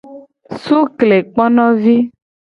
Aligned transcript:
Suklekponovi. 0.63 1.97